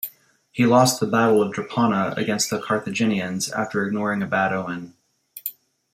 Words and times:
He 0.51 0.65
lost 0.65 0.99
the 0.99 1.05
Battle 1.05 1.43
of 1.43 1.53
Drepana 1.53 2.17
against 2.17 2.49
the 2.49 2.59
Carthaginians 2.59 3.51
after 3.51 3.85
ignoring 3.85 4.23
a 4.23 4.25
bad 4.25 4.51
omen. 4.51 4.95